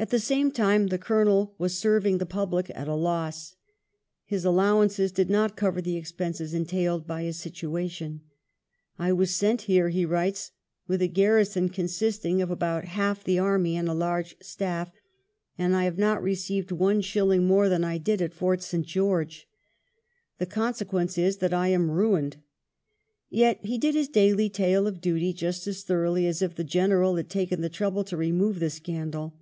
[0.00, 3.56] At the same time the Colonel was serving the public at a loss.
[4.26, 8.20] His allowances did not cover the ex penses entailed by his situation."
[9.00, 10.52] I was sent Here," he writes,
[10.86, 14.92] "with a garrison consisting of about half the army and a large staff,
[15.58, 18.86] and I have not received one shilling more than I did at Fort St.
[18.86, 19.48] George.
[20.38, 22.36] The conse quence is that I am ruined."
[23.30, 27.16] Yet he did his daily tale of duty just as thoroughly as if the General
[27.16, 29.34] had taken the trouble to remove the scandal.